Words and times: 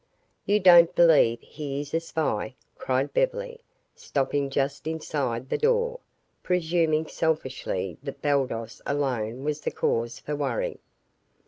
"You 0.47 0.59
don't 0.59 0.95
believe 0.95 1.39
he 1.41 1.79
is 1.79 1.93
a 1.93 1.99
spy?" 1.99 2.55
cried 2.79 3.13
Beverly, 3.13 3.59
stopping 3.95 4.49
just 4.49 4.87
inside 4.87 5.47
the 5.49 5.59
door, 5.59 5.99
presuming 6.41 7.05
selfishly 7.05 7.99
that 8.01 8.19
Baldos 8.23 8.81
alone 8.87 9.43
was 9.43 9.61
the 9.61 9.69
cause 9.69 10.17
for 10.17 10.35
worry. 10.35 10.79